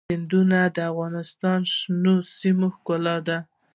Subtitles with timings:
[0.09, 3.37] سیندونه د افغانستان د شنو سیمو ښکلا ده.